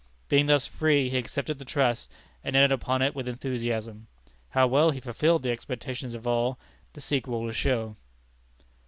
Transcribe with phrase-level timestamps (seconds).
[0.29, 2.09] Being thus free, he accepted the trust,
[2.43, 4.07] and entered upon it with enthusiasm.
[4.49, 6.57] How well he fulfilled the expectations of all,
[6.93, 7.95] the sequel will show.